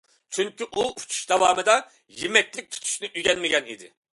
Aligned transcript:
چۈنكى 0.35 0.67
ئۇ 0.67 0.85
ئۇچۇش 1.01 1.19
داۋامىدا 1.33 1.75
يېمەكلىك 2.23 2.73
تۇتۇشنى 2.77 3.13
ئۆگەنمىگەن 3.15 3.71
ئىدى! 3.75 3.93